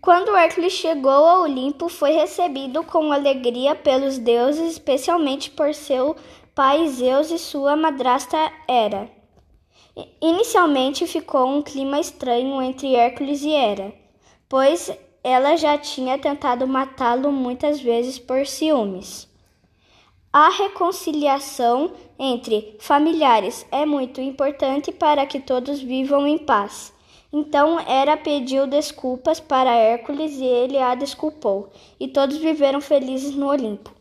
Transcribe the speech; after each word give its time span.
Quando 0.00 0.34
Hércules 0.34 0.72
chegou 0.72 1.10
ao 1.10 1.42
Olimpo, 1.42 1.90
foi 1.90 2.12
recebido 2.12 2.82
com 2.82 3.12
alegria 3.12 3.74
pelos 3.74 4.16
deuses, 4.16 4.72
especialmente 4.72 5.50
por 5.50 5.74
seu 5.74 6.16
pai 6.54 6.88
Zeus 6.88 7.30
e 7.30 7.38
sua 7.38 7.76
madrasta 7.76 8.50
Hera. 8.66 9.10
Inicialmente 10.22 11.06
ficou 11.06 11.46
um 11.46 11.60
clima 11.60 12.00
estranho 12.00 12.62
entre 12.62 12.94
Hércules 12.94 13.42
e 13.42 13.52
Hera, 13.52 13.92
pois 14.48 14.90
ela 15.22 15.54
já 15.56 15.76
tinha 15.76 16.16
tentado 16.16 16.66
matá-lo 16.66 17.30
muitas 17.30 17.78
vezes 17.78 18.18
por 18.18 18.46
ciúmes. 18.46 19.28
A 20.32 20.48
reconciliação 20.48 21.92
entre 22.18 22.74
familiares 22.80 23.66
é 23.70 23.84
muito 23.84 24.20
importante 24.20 24.92
para 24.92 25.26
que 25.26 25.40
todos 25.40 25.80
vivam 25.80 26.26
em 26.26 26.38
paz. 26.38 26.94
Então 27.32 27.78
Hera 27.78 28.16
pediu 28.16 28.66
desculpas 28.66 29.38
para 29.38 29.72
Hércules 29.72 30.32
e 30.32 30.44
ele 30.44 30.78
a 30.78 30.96
desculpou, 30.96 31.70
e 31.98 32.08
todos 32.08 32.38
viveram 32.38 32.80
felizes 32.80 33.36
no 33.36 33.46
Olimpo. 33.46 33.99